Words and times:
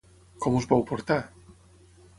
Com 0.45 0.57
us 0.61 0.67
vau 0.71 0.81
portar? 0.93 1.19